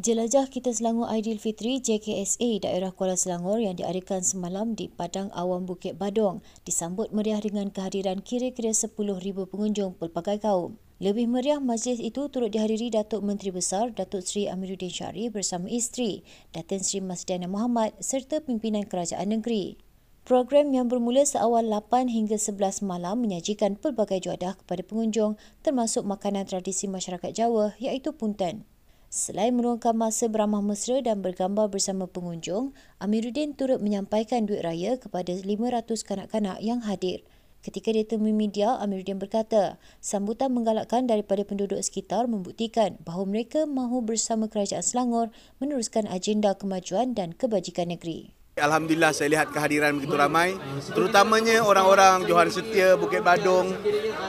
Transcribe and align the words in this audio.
Jelajah 0.00 0.48
Kita 0.48 0.72
Selangor 0.72 1.12
Aidilfitri 1.12 1.76
JKSA 1.76 2.64
daerah 2.64 2.88
Kuala 2.88 3.20
Selangor 3.20 3.60
yang 3.60 3.76
diadakan 3.76 4.24
semalam 4.24 4.72
di 4.72 4.88
Padang 4.88 5.28
Awam 5.36 5.68
Bukit 5.68 6.00
Badong 6.00 6.40
disambut 6.64 7.12
meriah 7.12 7.36
dengan 7.36 7.68
kehadiran 7.68 8.24
kira-kira 8.24 8.72
10,000 8.72 8.96
pengunjung 9.44 9.92
pelbagai 10.00 10.40
kaum. 10.40 10.80
Lebih 11.04 11.28
meriah 11.28 11.60
majlis 11.60 12.00
itu 12.00 12.32
turut 12.32 12.48
dihadiri 12.48 12.88
Datuk 12.88 13.20
Menteri 13.20 13.52
Besar 13.52 13.92
Datuk 13.92 14.24
Seri 14.24 14.48
Amiruddin 14.48 14.88
Syari 14.88 15.28
bersama 15.28 15.68
isteri 15.68 16.24
Datin 16.56 16.80
Seri 16.80 17.04
Masdana 17.04 17.44
Muhammad 17.44 17.92
serta 18.00 18.40
pimpinan 18.40 18.88
kerajaan 18.88 19.36
negeri. 19.36 19.76
Program 20.24 20.72
yang 20.72 20.88
bermula 20.88 21.28
seawal 21.28 21.68
8 21.68 22.08
hingga 22.08 22.40
11 22.40 22.88
malam 22.88 23.20
menyajikan 23.20 23.76
pelbagai 23.76 24.24
juadah 24.24 24.56
kepada 24.64 24.80
pengunjung 24.80 25.36
termasuk 25.60 26.08
makanan 26.08 26.48
tradisi 26.48 26.88
masyarakat 26.88 27.36
Jawa 27.36 27.76
iaitu 27.76 28.16
punten. 28.16 28.64
Selain 29.10 29.50
meluangkan 29.50 29.90
masa 29.90 30.30
beramah 30.30 30.62
mesra 30.62 31.02
dan 31.02 31.18
bergambar 31.18 31.66
bersama 31.66 32.06
pengunjung, 32.06 32.70
Amiruddin 33.02 33.58
turut 33.58 33.82
menyampaikan 33.82 34.46
duit 34.46 34.62
raya 34.62 35.02
kepada 35.02 35.34
500 35.34 35.82
kanak-kanak 36.06 36.62
yang 36.62 36.78
hadir. 36.86 37.26
Ketika 37.58 37.90
dia 37.90 38.06
temui 38.06 38.30
media, 38.30 38.78
Amiruddin 38.78 39.18
berkata, 39.18 39.82
sambutan 39.98 40.54
menggalakkan 40.54 41.10
daripada 41.10 41.42
penduduk 41.42 41.82
sekitar 41.82 42.30
membuktikan 42.30 43.02
bahawa 43.02 43.26
mereka 43.26 43.66
mahu 43.66 43.98
bersama 43.98 44.46
kerajaan 44.46 44.86
Selangor 44.86 45.34
meneruskan 45.58 46.06
agenda 46.06 46.54
kemajuan 46.54 47.10
dan 47.10 47.34
kebajikan 47.34 47.90
negeri. 47.90 48.30
Alhamdulillah 48.62 49.10
saya 49.10 49.34
lihat 49.34 49.50
kehadiran 49.50 49.98
begitu 49.98 50.14
ramai 50.14 50.54
terutamanya 50.94 51.66
orang-orang 51.66 52.30
Johan 52.30 52.50
Setia, 52.52 52.94
Bukit 52.94 53.26
Badung 53.26 53.74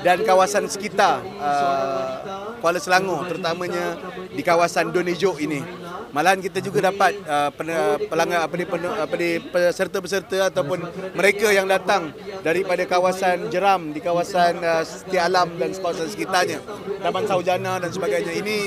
dan 0.02 0.26
kawasan 0.26 0.66
sekitar 0.72 1.22
uh, 1.38 2.51
Kuala 2.62 2.78
Selangor 2.78 3.26
terutamanya 3.26 3.98
di 4.30 4.46
kawasan 4.46 4.94
Donejo 4.94 5.36
ini. 5.42 5.60
Malahan 6.12 6.44
kita 6.44 6.62
juga 6.62 6.92
dapat 6.92 7.18
uh, 7.24 7.50
pelanggan 8.06 8.46
apa 8.46 8.54
ni 8.60 8.66
apa 8.68 9.16
ni 9.16 9.30
peserta-peserta 9.40 10.52
ataupun 10.52 10.84
mereka 11.16 11.50
yang 11.50 11.66
datang 11.66 12.12
daripada 12.46 12.84
kawasan 12.84 13.48
Jeram 13.50 13.96
di 13.96 14.04
kawasan 14.04 14.60
uh, 14.62 14.84
Setia 14.86 15.26
Alam 15.26 15.56
dan 15.58 15.72
kawasan 15.74 16.12
sekitarnya. 16.12 16.60
Taman 17.02 17.26
Saujana 17.26 17.80
dan 17.80 17.90
sebagainya. 17.90 18.38
Ini 18.38 18.58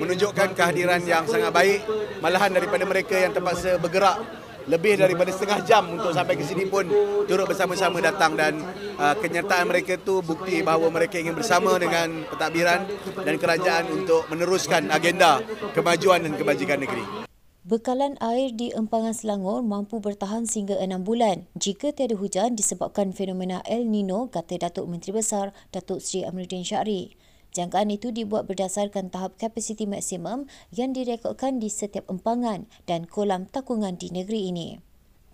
menunjukkan 0.00 0.56
kehadiran 0.56 1.02
yang 1.04 1.28
sangat 1.28 1.52
baik 1.52 1.84
malahan 2.24 2.54
daripada 2.54 2.88
mereka 2.88 3.18
yang 3.18 3.34
terpaksa 3.34 3.76
bergerak 3.76 4.43
lebih 4.68 4.96
daripada 4.96 5.28
setengah 5.28 5.60
jam 5.64 5.84
untuk 5.92 6.12
sampai 6.12 6.34
ke 6.36 6.44
sini 6.44 6.64
pun 6.68 6.88
turut 7.28 7.44
bersama-sama 7.44 8.00
datang 8.00 8.32
dan 8.36 8.60
uh, 8.96 9.14
kenyertaan 9.18 9.68
mereka 9.68 10.00
tu 10.00 10.24
bukti 10.24 10.64
bahawa 10.64 10.88
mereka 10.88 11.20
ingin 11.20 11.36
bersama 11.36 11.76
dengan 11.76 12.24
pentadbiran 12.32 12.80
dan 13.24 13.34
kerajaan 13.36 13.84
untuk 13.92 14.24
meneruskan 14.32 14.88
agenda 14.88 15.44
kemajuan 15.76 16.24
dan 16.24 16.32
kebajikan 16.36 16.80
negeri. 16.80 17.24
Bekalan 17.64 18.20
air 18.20 18.52
di 18.52 18.76
empangan 18.76 19.16
Selangor 19.16 19.64
mampu 19.64 19.96
bertahan 19.96 20.44
sehingga 20.44 20.76
enam 20.76 21.00
bulan 21.00 21.48
jika 21.56 21.96
tiada 21.96 22.12
hujan 22.12 22.52
disebabkan 22.52 23.16
fenomena 23.16 23.64
El 23.64 23.88
Nino, 23.88 24.28
kata 24.28 24.60
Datuk 24.60 24.84
Menteri 24.84 25.16
Besar 25.16 25.56
Datuk 25.72 26.04
Seri 26.04 26.28
Amiruddin 26.28 26.60
Syari. 26.60 27.23
Jangkaan 27.54 27.94
itu 27.94 28.10
dibuat 28.10 28.50
berdasarkan 28.50 29.14
tahap 29.14 29.38
kapasiti 29.38 29.86
maksimum 29.86 30.50
yang 30.74 30.90
direkodkan 30.90 31.62
di 31.62 31.70
setiap 31.70 32.02
empangan 32.10 32.66
dan 32.90 33.06
kolam 33.06 33.46
takungan 33.46 33.94
di 33.94 34.10
negeri 34.10 34.50
ini. 34.50 34.82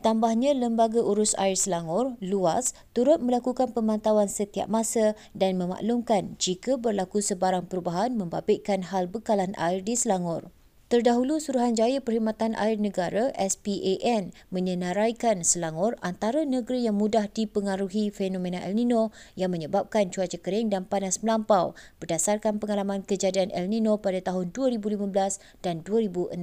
Tambahnya, 0.00 0.56
Lembaga 0.56 1.00
Urus 1.00 1.36
Air 1.36 1.56
Selangor, 1.56 2.16
LUAS, 2.24 2.72
turut 2.96 3.20
melakukan 3.20 3.76
pemantauan 3.76 4.32
setiap 4.32 4.64
masa 4.64 5.12
dan 5.36 5.60
memaklumkan 5.60 6.40
jika 6.40 6.80
berlaku 6.80 7.20
sebarang 7.20 7.68
perubahan 7.68 8.16
membabitkan 8.16 8.88
hal 8.88 9.08
bekalan 9.12 9.52
air 9.60 9.84
di 9.84 9.92
Selangor. 9.96 10.48
Terdahulu 10.90 11.38
Suruhanjaya 11.38 12.02
Perkhidmatan 12.02 12.58
Air 12.58 12.74
Negara 12.82 13.30
SPAN 13.38 14.34
menyenaraikan 14.50 15.46
Selangor 15.46 15.94
antara 16.02 16.42
negeri 16.42 16.82
yang 16.82 16.98
mudah 16.98 17.30
dipengaruhi 17.30 18.10
fenomena 18.10 18.58
El 18.66 18.74
Nino 18.74 19.14
yang 19.38 19.54
menyebabkan 19.54 20.10
cuaca 20.10 20.34
kering 20.34 20.66
dan 20.66 20.82
panas 20.90 21.22
melampau 21.22 21.78
berdasarkan 22.02 22.58
pengalaman 22.58 23.06
kejadian 23.06 23.54
El 23.54 23.70
Nino 23.70 24.02
pada 24.02 24.18
tahun 24.18 24.50
2015 24.50 25.38
dan 25.62 25.86
2016. 25.86 26.34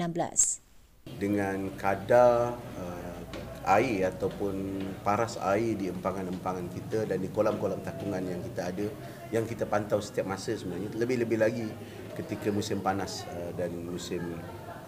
Dengan 1.19 1.67
kadar 1.75 2.55
uh, 2.55 3.19
air 3.67 4.15
ataupun 4.15 4.79
paras 5.03 5.35
air 5.43 5.75
di 5.75 5.91
empangan-empangan 5.91 6.71
kita 6.71 7.03
dan 7.03 7.19
di 7.19 7.27
kolam-kolam 7.27 7.83
takungan 7.83 8.23
yang 8.23 8.39
kita 8.39 8.71
ada 8.71 8.87
yang 9.27 9.43
kita 9.43 9.67
pantau 9.67 9.99
setiap 9.99 10.23
masa 10.23 10.55
sebenarnya 10.55 10.95
lebih-lebih 10.95 11.37
lagi 11.37 11.67
ketika 12.17 12.49
musim 12.49 12.81
panas 12.81 13.29
uh, 13.29 13.53
dan 13.53 13.69
musim 13.77 14.19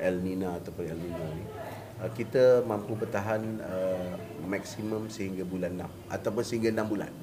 El 0.02 0.18
Nino 0.26 0.50
ataupun 0.58 0.84
El 0.90 0.98
Nino 0.98 1.26
ni 1.38 1.46
uh, 2.02 2.10
kita 2.10 2.66
mampu 2.66 2.98
bertahan 2.98 3.62
uh, 3.62 4.18
maksimum 4.50 5.06
sehingga 5.14 5.46
bulan 5.46 5.78
6 5.78 5.86
ataupun 6.10 6.44
sehingga 6.44 6.74
6 6.74 6.90
bulan. 6.90 7.14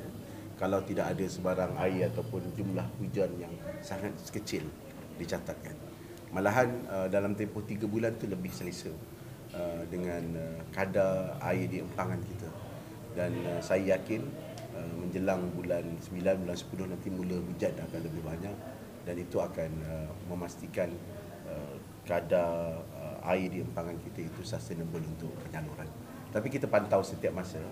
Kalau 0.56 0.80
tidak 0.88 1.12
ada 1.12 1.26
sebarang 1.28 1.76
air 1.84 2.08
ataupun 2.08 2.40
jumlah 2.56 2.86
hujan 2.96 3.28
yang 3.36 3.52
sangat 3.84 4.16
kecil 4.32 4.64
dicatatkan. 5.20 5.76
Malahan 6.32 6.80
dalam 7.12 7.36
tempoh 7.36 7.60
3 7.60 7.84
bulan 7.84 8.16
tu 8.16 8.24
lebih 8.24 8.48
selesa 8.48 8.88
dengan 9.92 10.24
kadar 10.72 11.36
air 11.44 11.68
di 11.68 11.84
empangan 11.84 12.16
kita. 12.24 12.48
Dan 13.12 13.36
saya 13.60 14.00
yakin 14.00 14.24
menjelang 14.96 15.44
bulan 15.52 15.84
9 16.08 16.24
bulan 16.24 16.56
10 16.56 16.88
nanti 16.88 17.08
mula 17.12 17.36
hujan 17.36 17.76
akan 17.76 18.00
lebih 18.00 18.24
banyak 18.24 18.56
dan 19.06 19.16
itu 19.22 19.38
akan 19.38 19.70
uh, 19.86 20.10
memastikan 20.26 20.90
uh, 21.46 21.78
kadar 22.02 22.82
uh, 22.98 23.30
air 23.30 23.46
di 23.46 23.62
empangan 23.62 23.94
kita 24.02 24.26
itu 24.26 24.42
sustainable 24.42 25.00
untuk 25.00 25.30
penyaluran. 25.46 25.86
Tapi 26.34 26.50
kita 26.50 26.66
pantau 26.66 27.00
setiap 27.06 27.32
masa. 27.32 27.62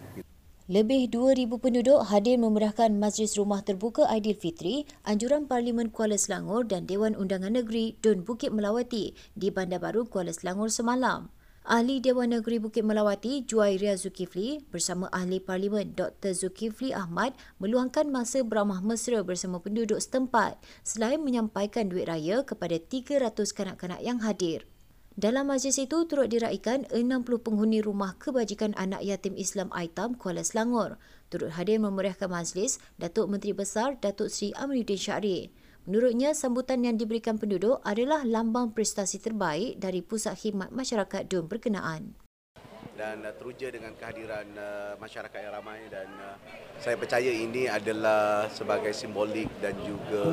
Lebih 0.65 1.13
2,000 1.13 1.61
penduduk 1.61 2.09
hadir 2.09 2.41
memeriahkan 2.41 2.97
Majlis 2.97 3.37
Rumah 3.37 3.61
Terbuka 3.61 4.09
Aidilfitri, 4.09 4.89
Anjuran 5.05 5.45
Parlimen 5.45 5.93
Kuala 5.93 6.17
Selangor 6.17 6.65
dan 6.65 6.89
Dewan 6.89 7.13
Undangan 7.13 7.53
Negeri 7.53 8.01
Dun 8.01 8.25
Bukit 8.25 8.49
Melawati 8.49 9.13
di 9.37 9.53
Bandar 9.53 9.85
Baru 9.85 10.09
Kuala 10.09 10.33
Selangor 10.33 10.73
semalam. 10.73 11.29
Ahli 11.65 11.97
Dewan 11.97 12.29
Negeri 12.29 12.61
Bukit 12.61 12.85
Melawati, 12.85 13.41
Juairia 13.41 13.97
Zulkifli 13.97 14.61
bersama 14.69 15.09
Ahli 15.09 15.41
Parlimen 15.41 15.97
Dr. 15.97 16.37
Zulkifli 16.37 16.93
Ahmad 16.93 17.33
meluangkan 17.57 18.05
masa 18.05 18.45
beramah 18.45 18.85
mesra 18.85 19.25
bersama 19.25 19.57
penduduk 19.65 19.97
setempat 19.97 20.61
selain 20.85 21.25
menyampaikan 21.25 21.89
duit 21.89 22.05
raya 22.05 22.45
kepada 22.45 22.77
300 22.77 23.33
kanak-kanak 23.57 24.05
yang 24.05 24.21
hadir. 24.21 24.69
Dalam 25.17 25.49
majlis 25.49 25.81
itu 25.81 26.05
turut 26.05 26.29
diraikan 26.29 26.85
60 26.93 27.25
penghuni 27.41 27.81
rumah 27.81 28.13
kebajikan 28.21 28.77
anak 28.77 29.01
yatim 29.01 29.33
Islam 29.33 29.73
Aitam 29.73 30.21
Kuala 30.21 30.45
Selangor. 30.45 31.01
Turut 31.33 31.57
hadir 31.57 31.81
memeriahkan 31.81 32.29
majlis 32.29 32.77
Datuk 33.01 33.33
Menteri 33.33 33.57
Besar 33.57 33.97
Datuk 34.05 34.29
Seri 34.29 34.53
Amiruddin 34.53 35.01
Syari. 35.01 35.49
Menurutnya, 35.85 36.33
sambutan 36.33 36.81
yang 36.81 36.97
diberikan 36.97 37.37
penduduk 37.37 37.77
adalah 37.85 38.25
lambang 38.25 38.73
prestasi 38.73 39.21
terbaik 39.21 39.77
dari 39.77 40.01
Pusat 40.01 40.33
Khidmat 40.41 40.71
Masyarakat 40.73 41.29
DUN 41.29 41.45
berkenaan. 41.45 42.17
Dan 42.97 43.21
uh, 43.21 43.35
teruja 43.37 43.69
dengan 43.69 43.93
kehadiran 43.93 44.49
uh, 44.57 44.97
masyarakat 44.97 45.37
yang 45.45 45.53
ramai 45.53 45.85
dan 45.93 46.09
uh, 46.25 46.41
saya 46.81 46.97
percaya 46.97 47.29
ini 47.29 47.69
adalah 47.69 48.49
sebagai 48.49 48.97
simbolik 48.97 49.53
dan 49.61 49.77
juga 49.85 50.25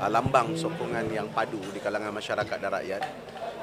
uh, 0.00 0.08
lambang 0.08 0.56
sokongan 0.56 1.12
yang 1.12 1.28
padu 1.34 1.60
di 1.74 1.82
kalangan 1.82 2.14
masyarakat 2.14 2.56
dan 2.56 2.70
rakyat 2.72 3.02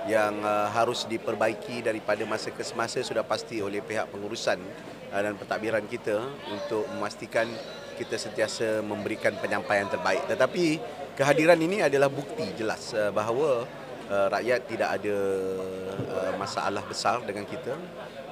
yang 0.05 0.37
uh, 0.43 0.69
harus 0.69 1.09
diperbaiki 1.09 1.81
daripada 1.81 2.21
masa 2.29 2.53
ke 2.53 2.61
semasa 2.61 3.01
sudah 3.01 3.25
pasti 3.25 3.57
oleh 3.63 3.81
pihak 3.81 4.11
pengurusan 4.11 4.59
dan 5.11 5.35
pentadbiran 5.35 5.83
kita 5.91 6.23
untuk 6.47 6.87
memastikan 6.95 7.45
kita 7.99 8.15
sentiasa 8.15 8.79
memberikan 8.79 9.35
penyampaian 9.37 9.85
terbaik. 9.91 10.23
Tetapi 10.31 10.65
kehadiran 11.19 11.59
ini 11.59 11.83
adalah 11.83 12.07
bukti 12.07 12.47
jelas 12.55 12.95
uh, 12.95 13.11
bahawa 13.11 13.67
uh, 14.07 14.27
rakyat 14.31 14.59
tidak 14.71 14.89
ada 14.97 15.17
masalah 16.39 16.81
besar 16.87 17.21
dengan 17.27 17.45
kita 17.45 17.75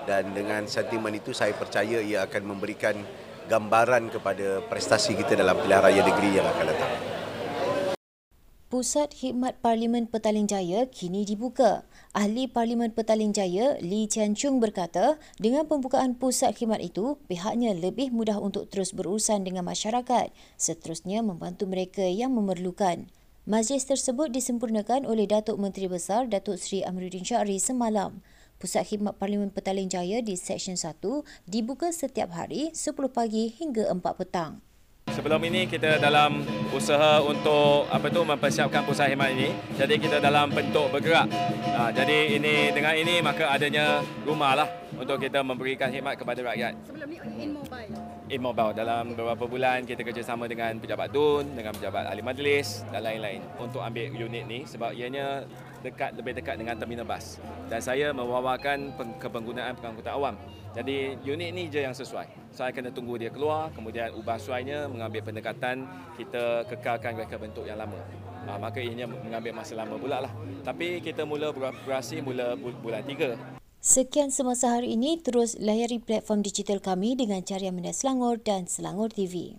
dan 0.07 0.33
dengan 0.33 0.65
sentimen 0.65 1.13
itu 1.13 1.35
saya 1.35 1.53
percaya 1.53 2.01
ia 2.01 2.25
akan 2.25 2.55
memberikan 2.55 2.97
gambaran 3.49 4.13
kepada 4.13 4.61
prestasi 4.65 5.13
kita 5.13 5.37
dalam 5.37 5.57
pilihan 5.57 5.81
raya 5.81 6.01
negeri 6.05 6.29
yang 6.41 6.47
akan 6.47 6.65
datang. 6.69 7.18
Pusat 8.69 9.17
Khidmat 9.17 9.65
Parlimen 9.65 10.05
Petaling 10.05 10.45
Jaya 10.45 10.85
kini 10.85 11.25
dibuka. 11.25 11.89
Ahli 12.13 12.45
Parlimen 12.45 12.93
Petaling 12.93 13.33
Jaya, 13.33 13.81
Lee 13.81 14.05
Chian 14.05 14.37
Chung 14.37 14.61
berkata, 14.61 15.17
dengan 15.41 15.65
pembukaan 15.65 16.13
pusat 16.13 16.53
khidmat 16.53 16.77
itu, 16.77 17.17
pihaknya 17.25 17.73
lebih 17.73 18.13
mudah 18.13 18.37
untuk 18.37 18.69
terus 18.69 18.93
berurusan 18.93 19.41
dengan 19.41 19.65
masyarakat, 19.65 20.29
seterusnya 20.61 21.25
membantu 21.25 21.65
mereka 21.65 22.05
yang 22.05 22.29
memerlukan. 22.37 23.09
Majlis 23.49 23.89
tersebut 23.89 24.29
disempurnakan 24.29 25.09
oleh 25.09 25.25
Datuk 25.25 25.57
Menteri 25.57 25.89
Besar 25.89 26.29
Datuk 26.29 26.61
Seri 26.61 26.85
Amiruddin 26.85 27.25
Syari 27.25 27.57
semalam. 27.57 28.21
Pusat 28.61 28.85
Khidmat 28.85 29.17
Parlimen 29.17 29.49
Petaling 29.49 29.89
Jaya 29.89 30.21
di 30.21 30.37
Seksyen 30.37 30.77
1 30.77 31.01
dibuka 31.49 31.89
setiap 31.89 32.37
hari 32.37 32.69
10 32.77 32.93
pagi 33.09 33.49
hingga 33.49 33.89
4 33.89 33.97
petang. 34.13 34.61
Sebelum 35.19 35.43
ini 35.51 35.67
kita 35.67 35.99
dalam 35.99 36.47
usaha 36.71 37.19
untuk 37.19 37.91
apa 37.91 38.07
tu 38.07 38.23
mempersiapkan 38.23 38.87
pusat 38.87 39.11
khidmat 39.11 39.35
ini. 39.35 39.51
Jadi 39.75 39.99
kita 39.99 40.23
dalam 40.23 40.47
bentuk 40.47 40.87
bergerak. 40.95 41.27
Ha, 41.75 41.91
jadi 41.91 42.39
ini 42.39 42.71
dengan 42.71 42.95
ini 42.95 43.19
maka 43.19 43.51
adanya 43.51 43.99
rumah 44.23 44.55
lah 44.55 44.67
untuk 44.95 45.19
kita 45.19 45.43
memberikan 45.43 45.91
khidmat 45.91 46.15
kepada 46.15 46.39
rakyat. 46.39 46.71
Sebelum 46.87 47.11
ni 47.11 47.19
in 47.35 47.51
mobile. 47.51 47.91
In 48.31 48.39
mobile 48.39 48.71
dalam 48.71 49.11
beberapa 49.11 49.43
bulan 49.43 49.83
kita 49.83 50.07
kerjasama 50.07 50.47
dengan 50.47 50.79
pejabat 50.79 51.11
DUN, 51.11 51.51
dengan 51.51 51.75
pejabat 51.75 52.07
ahli 52.07 52.23
majlis 52.23 52.87
dan 52.87 53.03
lain-lain 53.03 53.43
untuk 53.59 53.83
ambil 53.83 54.15
unit 54.15 54.47
ni 54.47 54.63
sebab 54.63 54.95
ianya 54.95 55.43
dekat 55.81 56.15
lebih 56.15 56.35
dekat 56.35 56.55
dengan 56.59 56.75
terminal 56.75 57.07
bas. 57.07 57.39
Dan 57.71 57.79
saya 57.79 58.11
mewawarkan 58.11 58.95
kepenggunaan 59.19 59.77
pengangkutan 59.79 60.13
awam. 60.15 60.35
Jadi 60.75 61.17
unit 61.25 61.49
ni 61.49 61.65
je 61.67 61.81
yang 61.81 61.97
sesuai. 61.97 62.53
Saya 62.53 62.69
kena 62.69 62.93
tunggu 62.93 63.17
dia 63.17 63.33
keluar, 63.33 63.73
kemudian 63.73 64.13
ubah 64.13 64.37
suainya, 64.37 64.85
mengambil 64.85 65.25
pendekatan, 65.25 65.85
kita 66.13 66.65
kekalkan 66.69 67.17
reka 67.17 67.41
bentuk 67.41 67.65
yang 67.65 67.81
lama. 67.81 67.97
Ha, 68.45 68.57
maka 68.57 68.81
ianya 68.81 69.09
mengambil 69.09 69.53
masa 69.53 69.73
lama 69.77 69.97
pula 69.97 70.23
lah. 70.25 70.31
Tapi 70.61 71.01
kita 71.01 71.25
mula 71.25 71.53
beroperasi 71.53 72.21
mula 72.21 72.53
bulan 72.55 73.01
3. 73.05 73.59
Sekian 73.79 74.27
semasa 74.27 74.75
hari 74.75 74.93
ini, 74.93 75.15
terus 75.23 75.55
layari 75.55 76.03
platform 76.03 76.43
digital 76.43 76.83
kami 76.83 77.15
dengan 77.15 77.39
carian 77.41 77.71
media 77.71 77.95
Selangor 77.95 78.35
dan 78.43 78.67
Selangor 78.67 79.07
TV. 79.07 79.55